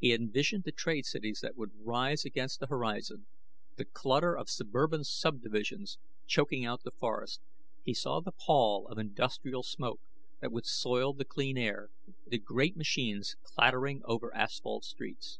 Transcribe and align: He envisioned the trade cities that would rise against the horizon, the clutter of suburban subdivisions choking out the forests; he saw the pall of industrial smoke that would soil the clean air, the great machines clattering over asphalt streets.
He 0.00 0.12
envisioned 0.12 0.64
the 0.64 0.72
trade 0.72 1.06
cities 1.06 1.38
that 1.42 1.54
would 1.54 1.70
rise 1.86 2.24
against 2.24 2.58
the 2.58 2.66
horizon, 2.66 3.26
the 3.76 3.84
clutter 3.84 4.36
of 4.36 4.50
suburban 4.50 5.04
subdivisions 5.04 5.96
choking 6.26 6.64
out 6.64 6.82
the 6.82 6.90
forests; 6.90 7.38
he 7.84 7.94
saw 7.94 8.18
the 8.18 8.32
pall 8.32 8.88
of 8.88 8.98
industrial 8.98 9.62
smoke 9.62 10.00
that 10.40 10.50
would 10.50 10.66
soil 10.66 11.12
the 11.12 11.24
clean 11.24 11.56
air, 11.56 11.90
the 12.26 12.38
great 12.40 12.76
machines 12.76 13.36
clattering 13.44 14.02
over 14.06 14.34
asphalt 14.34 14.82
streets. 14.84 15.38